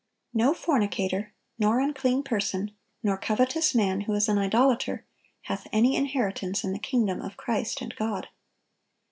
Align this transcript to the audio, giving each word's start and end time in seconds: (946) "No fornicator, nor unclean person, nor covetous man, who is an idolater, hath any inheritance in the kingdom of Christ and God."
(946) 0.33 0.39
"No 0.59 0.65
fornicator, 0.65 1.33
nor 1.59 1.79
unclean 1.79 2.23
person, 2.23 2.71
nor 3.03 3.19
covetous 3.19 3.75
man, 3.75 4.01
who 4.01 4.13
is 4.15 4.27
an 4.27 4.39
idolater, 4.39 5.05
hath 5.43 5.67
any 5.71 5.95
inheritance 5.95 6.63
in 6.63 6.73
the 6.73 6.79
kingdom 6.79 7.21
of 7.21 7.37
Christ 7.37 7.81
and 7.81 7.95
God." 7.95 8.29